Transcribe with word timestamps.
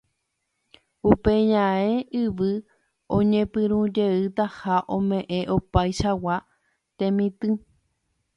upéi 1.11 1.49
ae 1.69 1.91
yvy 2.21 2.51
oñepyrũjeytaha 3.17 4.75
ome'ẽ 4.95 5.41
opaichagua 5.55 6.35
temitỹ 6.97 7.49